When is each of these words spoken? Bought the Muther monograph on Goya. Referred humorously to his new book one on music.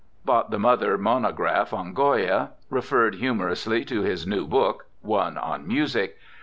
Bought 0.25 0.49
the 0.49 0.57
Muther 0.57 0.97
monograph 0.97 1.71
on 1.73 1.93
Goya. 1.93 2.53
Referred 2.71 3.13
humorously 3.13 3.85
to 3.85 4.01
his 4.01 4.25
new 4.25 4.47
book 4.47 4.87
one 5.03 5.37
on 5.37 5.67
music. 5.67 6.17